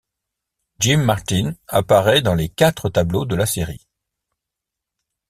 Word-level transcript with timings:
Jim 0.79 0.97
Martin 1.03 1.53
apparaît 1.67 2.23
dans 2.23 2.33
les 2.33 2.49
quatre 2.49 2.89
tableaux 2.89 3.23
de 3.25 3.35
la 3.35 3.45
série. 3.45 3.85